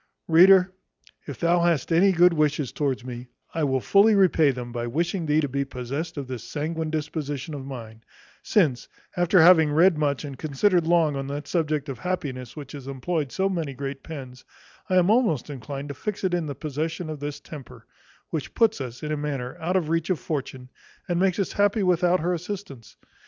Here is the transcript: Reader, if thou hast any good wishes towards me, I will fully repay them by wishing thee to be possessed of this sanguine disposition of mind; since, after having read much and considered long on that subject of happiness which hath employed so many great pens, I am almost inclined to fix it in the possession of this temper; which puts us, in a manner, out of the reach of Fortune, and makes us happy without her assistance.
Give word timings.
Reader, 0.27 0.73
if 1.27 1.39
thou 1.39 1.59
hast 1.61 1.91
any 1.91 2.11
good 2.11 2.33
wishes 2.33 2.71
towards 2.71 3.05
me, 3.05 3.27
I 3.53 3.63
will 3.63 3.79
fully 3.81 4.15
repay 4.15 4.49
them 4.49 4.71
by 4.71 4.87
wishing 4.87 5.27
thee 5.27 5.41
to 5.41 5.47
be 5.47 5.63
possessed 5.63 6.17
of 6.17 6.25
this 6.27 6.43
sanguine 6.43 6.89
disposition 6.89 7.53
of 7.53 7.67
mind; 7.67 8.03
since, 8.41 8.87
after 9.15 9.39
having 9.41 9.71
read 9.71 9.99
much 9.99 10.25
and 10.25 10.39
considered 10.39 10.87
long 10.87 11.15
on 11.15 11.27
that 11.27 11.47
subject 11.47 11.87
of 11.87 11.99
happiness 11.99 12.55
which 12.55 12.71
hath 12.71 12.87
employed 12.87 13.31
so 13.31 13.47
many 13.47 13.75
great 13.75 14.01
pens, 14.01 14.43
I 14.89 14.95
am 14.97 15.11
almost 15.11 15.51
inclined 15.51 15.89
to 15.89 15.93
fix 15.93 16.23
it 16.23 16.33
in 16.33 16.47
the 16.47 16.55
possession 16.55 17.07
of 17.07 17.19
this 17.19 17.39
temper; 17.39 17.85
which 18.31 18.55
puts 18.55 18.81
us, 18.81 19.03
in 19.03 19.11
a 19.11 19.17
manner, 19.17 19.55
out 19.59 19.75
of 19.75 19.85
the 19.85 19.91
reach 19.91 20.09
of 20.09 20.19
Fortune, 20.19 20.71
and 21.07 21.19
makes 21.19 21.37
us 21.37 21.51
happy 21.51 21.83
without 21.83 22.21
her 22.21 22.33
assistance. 22.33 22.97